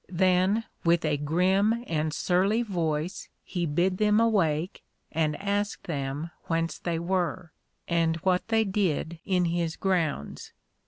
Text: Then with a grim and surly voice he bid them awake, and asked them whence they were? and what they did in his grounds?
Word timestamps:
Then 0.09 0.63
with 0.83 1.05
a 1.05 1.15
grim 1.15 1.83
and 1.85 2.11
surly 2.11 2.63
voice 2.63 3.29
he 3.43 3.67
bid 3.67 3.99
them 3.99 4.19
awake, 4.19 4.83
and 5.11 5.35
asked 5.39 5.83
them 5.83 6.31
whence 6.45 6.79
they 6.79 6.97
were? 6.97 7.51
and 7.87 8.15
what 8.23 8.47
they 8.47 8.63
did 8.63 9.19
in 9.25 9.45
his 9.45 9.75
grounds? 9.75 10.53